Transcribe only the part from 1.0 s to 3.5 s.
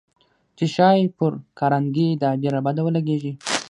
پر کارنګي دا ډېره بده ولګېږي.